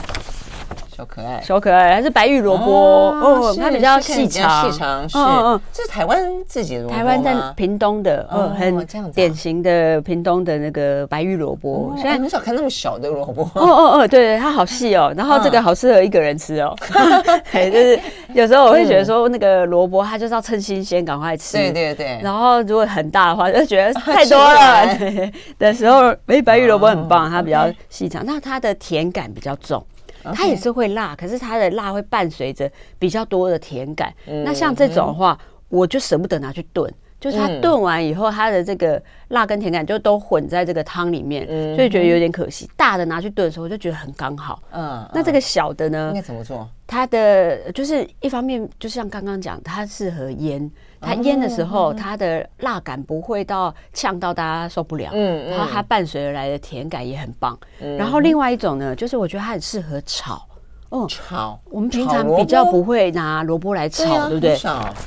[0.95, 6.95] 小可爱，小可爱，还是白玉萝卜哦，它比较细长，细长是，嗯，这是台湾自己的萝卜？
[6.95, 11.93] 台湾在屏东的，嗯，很典型的屏东的那个白玉萝卜。
[11.97, 13.43] 现在很少看那么小的萝卜。
[13.59, 16.73] 哦哦哦，对，它好细哦，然后这个好适合一个人吃哦。
[17.51, 17.99] 对，就是
[18.33, 21.57] 有时候我会觉得说，那个萝卜它就是要趁新鲜赶快吃。
[21.57, 22.21] 对对对。
[22.23, 24.97] 然后如果很大的话，就觉得太多了。
[25.59, 29.85] 的 时候，哎，白玉萝卜很棒，它比较细长，那它的甜感比较重。
[30.33, 34.13] 它也是会辣，可是它的辣会伴随着比较多的甜感。
[34.43, 35.37] 那像这种的话，
[35.69, 42.69] 我就舍不得拿去炖，就是它炖完以后，它的这个辣跟甜感就都混在这个汤里面，所以觉得有点可惜。
[42.75, 44.61] 大的拿去炖的时候，我就觉得很刚好。
[44.71, 46.09] 嗯，那这个小的呢？
[46.09, 46.67] 应该怎么做？
[46.87, 50.71] 它的就是一方面，就像刚刚讲，它适合腌。
[51.01, 55.09] 它腌的时候，它的辣感不会到呛到大家受不了。
[55.13, 57.57] 嗯，然后它伴随而来的甜感也很棒。
[57.97, 60.41] 然后另外一种呢，就是我觉得它很适合炒。
[60.89, 61.59] 哦，炒。
[61.69, 64.57] 我们平常比较不会拿萝卜来炒，对不对？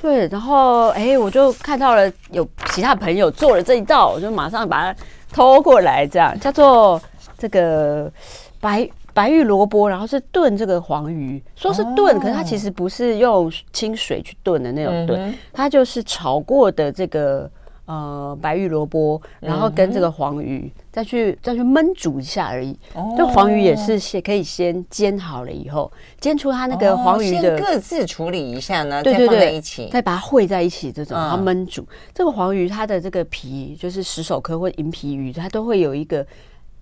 [0.03, 0.29] 对。
[0.29, 5.01] 然后，哎，我就看到了有其他朋友做了这一道，我就马上把它
[5.33, 7.01] 偷过来，这样叫做
[7.39, 8.11] 这个
[8.61, 8.89] 白。
[9.19, 17.51] 白玉萝卜，然后是炖这个黄鱼，说是炖，可是它其实不是用清水去炖的那种炖，它就是炒过的这个
[17.87, 22.79] 呃白玉萝卜，然后跟这个黄鱼再去再去焖煮一下而已。
[23.17, 29.89] 这黄鱼也是先可以先煎好了以后，煎出它那个黄鱼的各自处理一下呢，对对对，一起。
[29.91, 31.85] 再把它烩在一起，这种然后焖煮。
[32.15, 36.25] 这个黄鱼，它的这个皮就是石首科或银皮鱼，它都会有一个。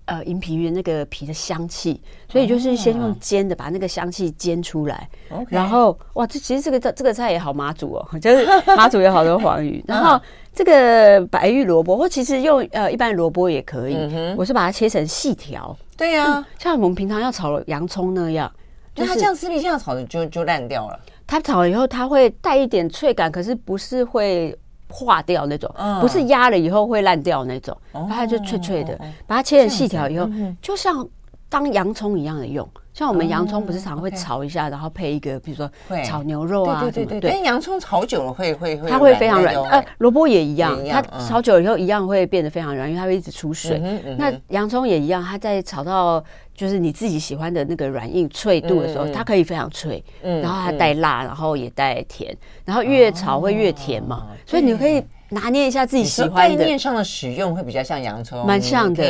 [0.07, 5.09] 呃，银皮鱼那个皮的香气，所以就是先用煎的把那个香气煎出来.
[5.49, 10.19] 然后哇，这其实这个这这个菜也好妈祖哦， 就是妈祖有好多黄鱼，然后
[10.53, 18.49] 这个白玉萝卜或其实用呃一般萝卜也可以，嗯、我是把它切成细条，对呀、像我们平常要炒洋葱那样，
[18.95, 20.99] 就是、它这样吃比这样炒的就就烂掉了。
[21.27, 24.57] 它炒了以后，它会带一点脆感，可是不是会。
[24.89, 27.75] 化掉那种，不是压了以后会烂掉那种，
[28.09, 30.29] 它就脆脆的，把它切成细条以后，
[30.61, 31.07] 就像
[31.49, 32.67] 当洋葱一样的用。
[32.97, 35.69] 像我们洋葱不是常会炒一下，然后配一个，比如说
[36.03, 37.41] 炒牛肉啊，对对对对。
[37.43, 39.53] 洋葱炒久了会会会，它会非常软。
[39.65, 43.79] 呃，萝卜也一样，它炒久了以后一样会变得非常软，因为它会一直出水。
[44.17, 46.23] 那洋葱也一样，它在炒到
[46.55, 55.03] 就是你自己喜欢的那个软硬脆度的时候，它可以非常脆，然后它带辣，然后也带甜，然后越炒会越甜嘛，所以你可以。
[55.29, 56.57] 拿捏一下自己喜欢的。
[56.57, 59.03] 概念上的使用会比较像洋葱，蛮像的，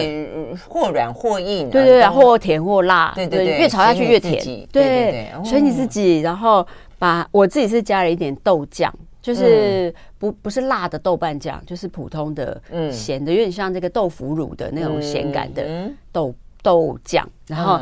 [0.67, 6.65] 或软或硬，对对对，或甜或辣，对对对，越炒下去越甜，对对对，所以你自己，然后
[6.97, 12.59] 把我自己是加了一点豆酱，就是不不是辣的豆瓣酱，就是普通的
[12.91, 17.79] 咸的，有点像这个豆腐乳的那种咸感的豆豆酱，然后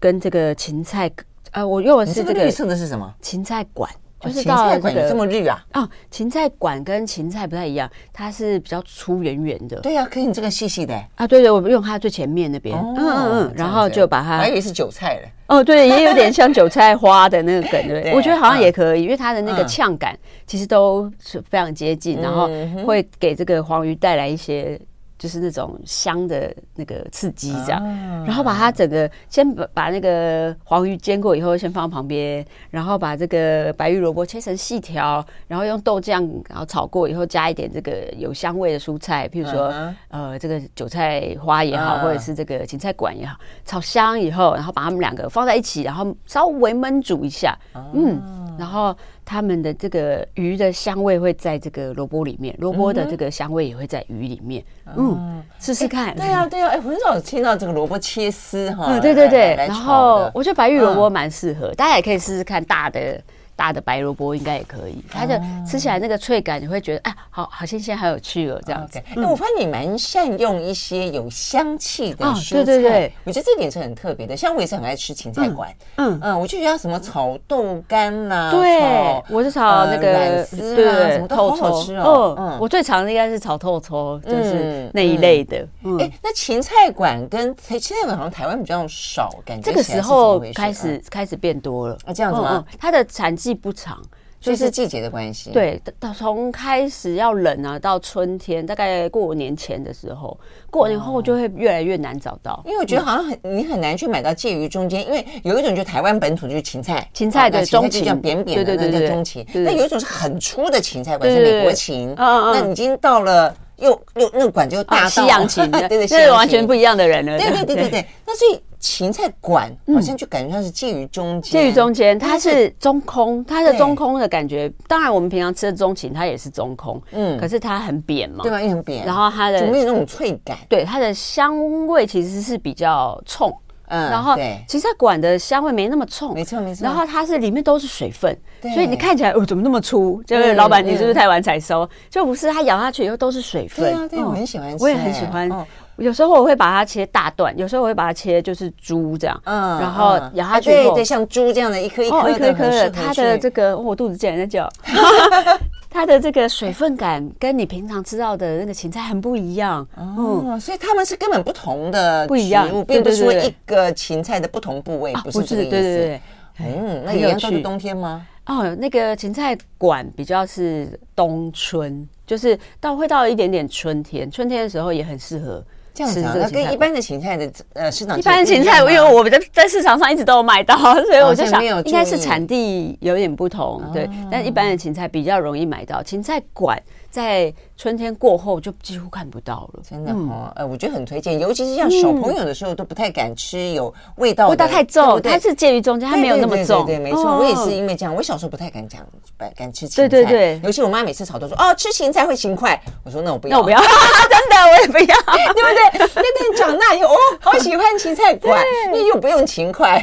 [0.00, 1.10] 跟这个芹菜，
[1.52, 3.14] 呃，我用的是这个绿色的是什么？
[3.20, 3.90] 芹菜管。
[4.20, 5.62] 就是芹菜管有这么绿啊？
[5.74, 9.78] 哦，芹菜管跟芹菜不太一样，它是比较粗圆圆的。
[9.80, 11.26] 对呀，可是你这个细细的啊？
[11.26, 12.76] 对对，我们用它最前面那边。
[12.76, 15.30] 嗯嗯嗯，然后就把它，还以为是韭菜嘞。
[15.48, 18.12] 哦，对，也有点像韭菜花的那个梗，对。
[18.16, 22.48] 我觉得好像也可以，因为它的那个呛感其实都是非常接近，然后
[22.84, 24.80] 会给这个黄鱼带来一些。
[25.18, 27.82] 就是那种香的那个刺激，这样，
[28.24, 39.72] 然后把它整个先把把那个黄鱼煎过以后，先放旁边，然后把这个白玉萝卜切成细条，然后用豆酱，然后炒过以后，加一点这个有香味的蔬菜，譬如说
[40.08, 47.56] 呃这个韭菜花也好，或者是这个芹菜管也好，炒香以后，然后把它们两个放在一起，然后稍微焖煮一下，
[47.94, 48.94] 嗯，然后。
[49.26, 54.64] 他们的这个鱼的香味会在这个萝卜里面，萝卜的这个香味也会在鱼里面。
[54.96, 56.14] 嗯，试试看。
[56.14, 58.86] 对啊，对啊，哎，很少听到这个萝卜切丝哈。
[58.94, 59.56] 嗯，对对对。
[59.56, 63.20] 然后我觉得白玉萝卜蛮适合，大家也可以试试看大的。
[63.56, 68.98] 大的白萝卜应该也可以，它的吃起来那个脆感，你会觉得哎，好好新鲜，好有趣哦，这样子。
[68.98, 74.36] 哎，我发现你蛮善用一些有香气的蔬菜，对对对，我觉得这点是很特别的。
[74.36, 82.34] 像我也是很爱吃芹菜馆，嗯嗯，我就觉得什么炒豆干呐，对，我是炒那个软丝，对什么都好好吃哦。
[82.38, 85.66] 嗯，我最常的应该是炒透抽，就是那一类的。
[85.98, 91.96] 哎，那芹菜馆跟芹菜馆好像台湾比较少，感觉这个时候开始开始变多了。
[92.04, 92.62] 啊，这样子吗？
[92.78, 94.02] 它的产季不长，
[94.40, 95.50] 就是季节的关系。
[95.52, 100.36] 对，到从开始要冷啊，到春天，大概过年前的时候，
[100.68, 102.60] 过年后就会越来越难找到。
[102.66, 109.46] 因为我觉得好像很你很难去买到介于中间，因为有一种就台湾本土就是芹菜，芹菜的中芹，就叫扁扁的那叫中芹。
[109.54, 112.12] 那有一种是很粗的芹菜，管是美国芹。
[112.16, 117.38] 那已经到了又又那个管就大西洋 芹，对对，是完全不一样的人了。
[117.38, 118.60] 对对对对对，那所以。
[118.78, 124.70] 芹菜管好像就感觉它是介于中间，介于中间，它是中空，它的中空的感觉。
[124.86, 128.60] 当然，我们平常吃的中芹它也是中空，嗯，可是它很扁嘛，对吧？
[128.60, 133.52] 也很扁，然后它的没有那种脆感，对，它的香味其实是比较冲，
[133.88, 134.34] 嗯，然后
[134.66, 136.84] 芹菜馆的香味没那么冲，没错没错。
[136.84, 138.36] 然后它是里面都是水分，
[138.74, 140.22] 所以你看起来哦，怎么那么粗？
[140.26, 141.88] 就是老板，你是不是太晚采收？
[142.10, 143.84] 就不是，它咬下去以后都是水分。
[143.84, 145.50] 对啊，对，我很喜欢吃，我也很喜欢。
[145.96, 154.68] 有时候我会把它切大段，有时候我会把它切就是猪这样，嗯，然后咬下去对对，像猪这样的一颗一颗一颗一颗的，它的这个我肚子竟然在叫，
[155.96, 166.20] 它的这个水分感跟你平常吃到的那个芹菜很不一样，哦，所以他们是根本不同的不一样，并不是说一个芹菜的不同部位，不是这个意思，对对对，
[166.58, 168.26] 嗯，那一样都是冬天吗？
[168.44, 175.64] 哦，那个芹菜馆比较是冬春，就是到会到一点点春天，春天的时候也很适合。
[175.96, 180.76] 这样子，那跟一般的芹菜的呃市场，一般的芹菜，因为我们在在市场上一直都有买到，
[181.08, 184.06] 所以我就想应该是产地有点不同，对。
[184.30, 186.78] 但一般的芹菜比较容易买到，芹菜馆
[187.16, 187.54] 在。
[187.78, 190.50] 春天过后就几乎看不到了，真的哦。
[190.56, 196.86] 呃，我觉得很推荐，尤其是像小朋友的时候都不太敢吃有味道，味道太重，它是介于中间，它没有那么重。
[196.86, 199.06] 对，没错，我也是因为这样，我小时候不太敢讲，
[199.54, 200.08] 敢吃芹菜。
[200.08, 202.80] 对对对，尤其我妈每次炒都说哦，吃芹菜会勤快。
[203.04, 203.78] 我说那我不要，那我不要，
[204.30, 205.16] 真的我也不要，
[205.52, 206.08] 对不对？
[206.14, 210.02] 那等长大以后，哦，好喜欢芹菜馆，因为 又不用勤快，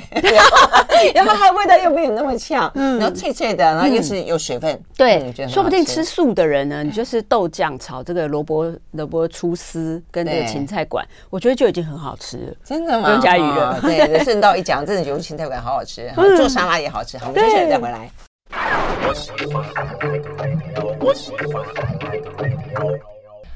[1.15, 4.79] 然后它味道又没有那么呛，然后脆脆的，然后又是有水分。
[4.95, 7.63] 对，说不定吃素的人呢，你就是豆浆。
[7.63, 12.53] 酱炒这个萝卜萝卜粗丝跟这个芹菜馆，我觉得就已经很好吃了。
[12.61, 13.05] 真的吗？
[13.07, 13.79] 不用加鱼了。
[13.79, 17.17] 对，顺道一讲，真的觉得芹菜馆好好吃，做沙拉也好吃。
[17.17, 18.11] 好，我们接下来再回来。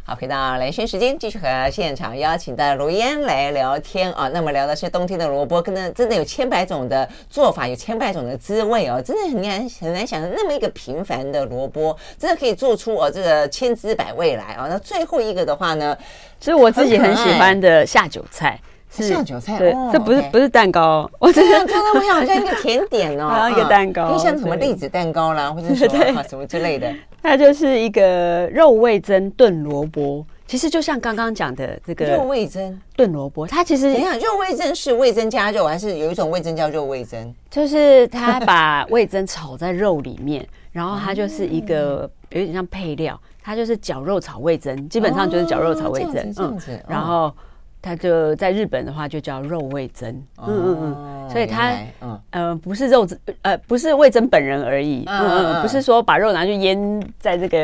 [0.10, 4.30] 好，回到兰萱时间，继续和现场邀请的卢烟来聊天啊。
[4.30, 14.68] 那么聊的是冬天的萝卜，可能真的有千百种的做法，有千百种的滋味哦，真的很难很难想象那么一个平凡的萝卜，真的可以做出哦这个千姿百味来啊。
[14.70, 15.98] 那最后一个的话呢，
[16.40, 18.58] 是我自己很喜欢的下酒菜。
[18.90, 25.86] 是下酒菜，对，哦、这不是 okay 不是蛋糕，我真的真的我想像一个甜点哦， 像一个蛋糕，就像什么栗子蛋糕啦，或者说
[26.24, 26.90] 什么之类的。
[27.28, 37.34] 它就是一个肉味噌炖萝卜，其实就像刚刚讲的这个肉味噌炖萝卜，它其实你看肉味噌是味增加肉，还是有一种味增叫肉味噌？
[37.50, 46.58] 就是它把味增炒在肉里面，然后它就是一个有点像配料，它就是绞肉炒味噌，基本上就是绞肉炒味噌，嗯，
[46.88, 47.30] 然后。
[47.82, 50.10] 它就在日本的话，就叫肉味噌。
[50.40, 53.08] 嗯嗯嗯，所以它嗯呃不是肉
[53.44, 55.04] 呃不是味噌本人而已。
[55.08, 57.58] 嗯嗯，不是说把肉拿去腌在这个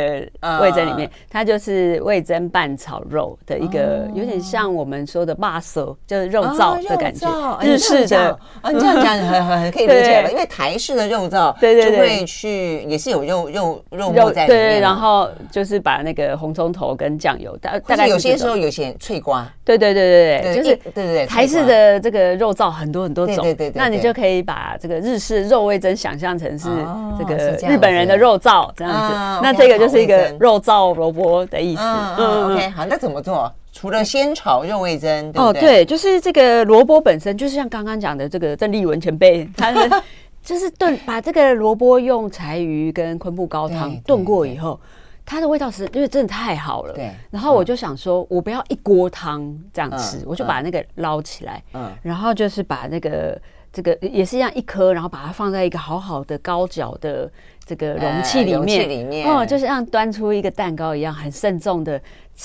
[0.62, 7.28] 味噌里面，它就是味噌拌炒肉的一个，有点像我们说的麻趖，就是肉燥的感觉。
[7.62, 14.70] 日式的啊，你这样讲 很很可以理解了，因为台式的肉燥对对对，就会去也是有肉肉肉末在里面。
[14.72, 19.46] 对，然后就是把那个红葱头跟酱油，大大概有些时候有些脆瓜。
[19.66, 20.03] 对对对。
[20.04, 26.70] 对对，就是对对对，台式的这个肉燥很多很多种，对对对，那你就可以把这个日式肉味噌想象成是
[27.18, 27.36] 这个
[27.68, 31.82] 日本人的肉燥这样子，那这个就是一个肉燥萝卜的意思。
[31.82, 33.52] 嗯，OK，好，那怎么做？
[33.72, 39.90] 除了先炒肉味噌，哦，对，就是这个萝卜本身就是像刚刚讲的这个郑丽文前辈，他是
[40.44, 44.80] 就是炖把这个萝卜用柴鱼跟昆布高汤炖过以后。
[45.26, 47.12] 它的味道是因为真的太好了，对。
[47.32, 51.92] 然后我就想说，我不要一锅汤这样吃，我就把那个捞起来，嗯。
[52.02, 57.32] 然后就是把那个这个也是一样一颗，然后把它放在一个好好的高脚的
[57.66, 62.00] 这个容器里面，里面哦，就是像端出一个蛋糕一样，很慎重的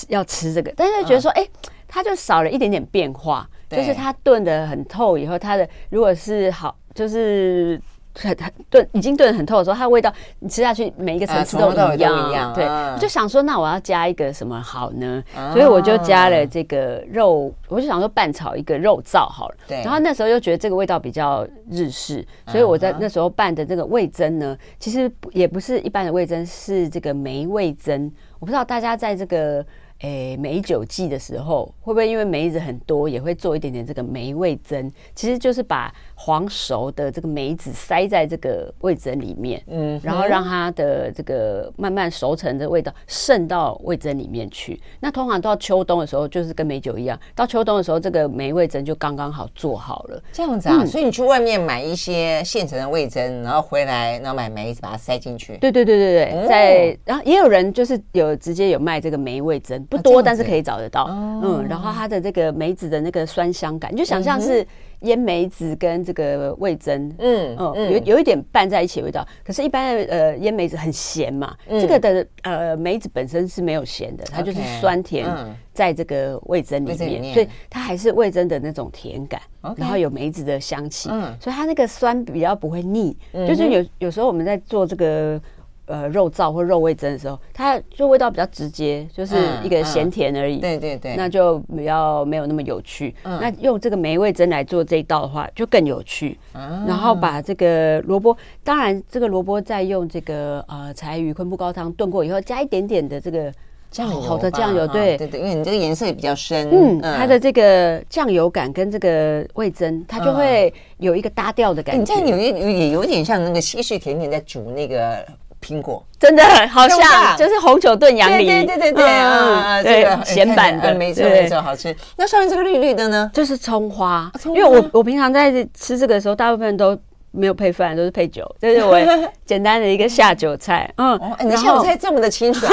[0.08, 0.72] 要吃这个。
[0.76, 1.46] 但是觉得说，哎，
[1.88, 7.80] 它就少了一点点变化，就是它炖的很透以后，它的如果是好，就是。
[8.14, 12.52] 很很炖，已经炖得很透的时候，它的味道你吃下去每一个层次都一样。
[12.54, 15.22] 对，我就想说，那我要加一个什么好呢？
[15.52, 19.54] 所以我就加了这个肉，我就想说拌炒一个肉燥好了。
[19.66, 19.82] 对。
[19.82, 28.10] 然后那时候又觉得这个味道比较日式，所以我在那时候拌的这个味增呢，其实也不是一般的味增，是这个梅味增。
[28.38, 29.64] 我不知道大家在这个。
[30.00, 34.88] 诶，梅酒季的时候，会不会因为梅子很多，也会做一点点这个梅味噌？
[35.12, 44.80] 其实就是把黄熟的这个梅子塞在这个味噌里面，嗯，然后让它的这个慢慢熟成的味道渗到味噌里面去。
[45.00, 50.22] 那通常到秋冬的时候，就是跟梅酒一样，到秋冬的时候，这个梅味噌就刚刚好做好了。
[50.32, 55.56] 这样子啊，嗯、所以你去外面买一些现成的味噌，然后回来，然后买梅子把它塞进去。
[55.56, 59.84] 对对对对对，在、哦、然后也有人就是有直接有卖这个梅味噌。
[59.88, 61.06] 不多，但是可以找得到。
[61.08, 64.66] 嗯，然后它的这个梅子的那个酸香感，你就想象是
[65.00, 69.26] 腌梅子跟这个味增，嗯嗯，有有一点拌在一起的味道。
[69.44, 75.26] 可是，一般的呃腌梅子很咸嘛，这个的呃梅子本身是没有咸的，它就是酸甜
[75.72, 79.40] 在这个味增里面，所以它还是味增的那种甜感，
[79.76, 81.08] 然后有梅子的香气，
[81.40, 83.16] 所以它那个酸比较不会腻。
[83.32, 85.40] 就是有有时候我们在做这个。
[85.88, 89.34] 呃，肉燥或肉味噌的时候，它就味道比较直接，就是
[89.64, 90.58] 一个咸甜而已。
[90.58, 93.14] 对对对，那就比较没有那么有趣。
[93.24, 96.38] 那用这个梅味噌来做这一道的话，就更有趣。
[96.52, 103.50] 然后把这个萝卜，当然这个萝卜再用这个呃柴鱼昆布高汤炖过以后，加一点点的这个
[103.90, 106.68] 酱油，好的酱油，对对对，因为你这个颜色也比较深。
[106.70, 111.98] 嗯，它的这个酱油感跟这个味噌，它就会有一个搭调的感觉。
[111.98, 115.24] 你这样有有也有点像那个西式甜点在煮那个。
[115.60, 121.94] 苹果真的好像就是红酒炖洋梨，对对对对对啊，这个咸版的没错没错，好吃。
[122.16, 124.30] 那上面这个绿绿的呢，就是葱花。
[124.46, 126.98] 因为我我平常在吃这个的时候，大部分都
[127.30, 128.98] 没有配饭，都是配酒，这是我
[129.44, 130.90] 简单的一个下酒菜。
[130.96, 132.72] 嗯，你下酒菜这么的清爽，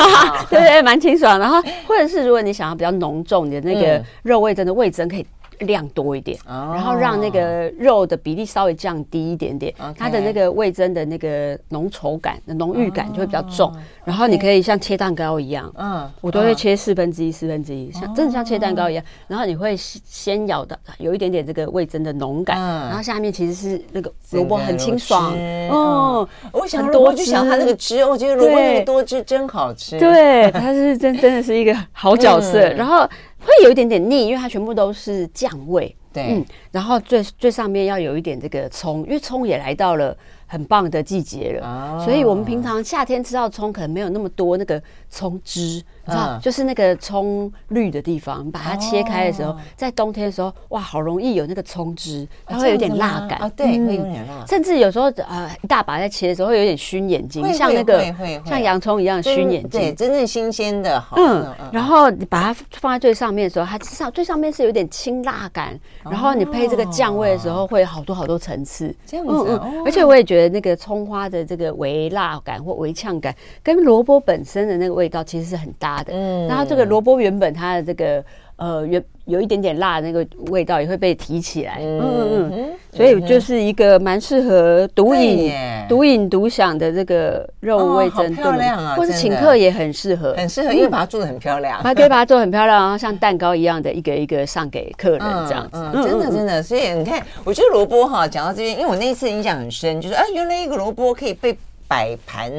[0.49, 1.39] 对 对，蛮清爽。
[1.39, 5.25] 然后或者是如果你想要比较浓重的那个肉味真的味增可以。
[5.59, 13.71] 量多一点，然后让那个肉的比例稍微降低一点点，它的那个味增的那个浓稠感、浓郁感就会比较重。
[14.03, 19.03] 然后你可以像切蛋糕一样，嗯，我都会切四分之一、四分之一，像真的像切蛋糕一样。
[19.27, 25.33] 然后你会先咬的有一点点这个味增的浓感，然后下面其实是那个萝卜很清爽。
[25.69, 29.97] 哦，我想多就想它那个汁，我觉得萝卜那么多汁真好吃。
[29.99, 32.59] 对，它是真真的是一个好角色。
[32.73, 33.07] 然后。
[33.45, 35.95] 会有一点点腻，因为它全部都是酱味。
[36.11, 40.15] 对，嗯，然后最最上面要有一点这个葱，因为葱也来到了
[40.47, 54.45] 很棒的季节了，哦、所以我们平常夏天吃到葱可能没有那么多那个葱汁，你知道，就是那个葱绿的地方，把它切开的时候，在冬天的时候，哇，好容易有那个葱汁，它会有点辣感，对，会有点辣。
[54.47, 58.03] 甚至有时候呃，一大把在切的时候，会有点熏眼睛，像那个
[58.45, 59.81] 像洋葱一样熏眼睛。
[59.81, 61.53] 对，真正新鲜的，嗯。
[61.71, 68.95] 然后你把它放在最上面的时候，它上最上面是有点清辣感，然后你配这个酱味的时候，会好多好多层次。
[69.05, 69.83] 这样子，嗯嗯。
[69.85, 76.13] 而且我也觉得那个葱花的这个微辣感或微呛感，跟萝卜本身的那个味道其实是很搭的。
[76.13, 76.47] 嗯。
[76.47, 78.23] 然后这个萝卜原本它的这个
[78.57, 81.77] 呃原有一点点辣的那个味道也会被提起来。
[81.81, 82.69] 嗯嗯嗯。
[82.91, 85.51] 所以就是一个蛮适合独饮、
[85.89, 88.95] 独饮独享的这个肉味蒸炖，漂亮啊！
[88.95, 95.77] 或是请客也很适合，很适合，因为把它做的很漂亮，还可以把它做很漂亮，然后像蛋糕一样的一个一个上给客人这样子。
[95.91, 101.57] 真的真的，所以你看，我觉得萝卜哈，讲到这边，因为我那一次印象很深，就是啊，原来一个萝卜可以被。
[101.87, 102.51] 摆盘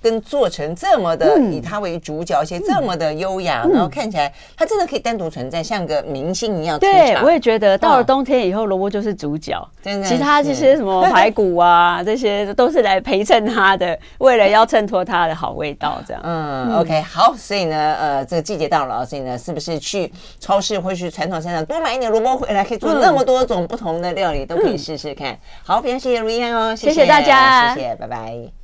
[0.00, 6.78] 跟做成这么的，以它为主角，而且这么的优雅，然后看起来它真的可以单独存在，像个明星一样。
[6.78, 10.06] 对，我也觉得到了冬天以后，萝卜就是主角，真的。
[10.06, 16.22] 其他这些什么排骨啊， 这些都是来陪衬它的，为了要衬托它的好味道，这样。
[16.24, 25.36] 嗯，OK，好，所以呢，呃，这个季节到了，所以呢，是不是去超市或去传统市场多买一点萝卜回来，可以做那么多种不同的料理，都可以试试看。
[25.62, 28.54] 好，非常谢谢卢怡安哦，谢谢大家，谢谢，拜拜。